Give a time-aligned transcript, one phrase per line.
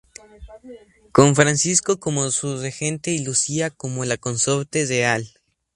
[1.11, 5.29] Con Francisco como su regente y Lucía como la consorte real.